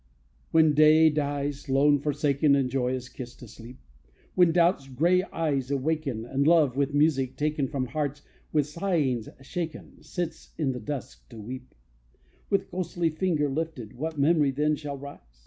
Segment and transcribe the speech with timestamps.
[0.49, 3.77] When day dies, lone, forsaken, And joy is kissed asleep;
[4.33, 10.01] When doubt's gray eyes awaken, And love, with music taken From hearts with sighings shaken,
[10.01, 11.75] Sits in the dusk to weep:
[12.49, 13.49] With ghostly lifted finger
[13.95, 15.19] What memory then shall rise?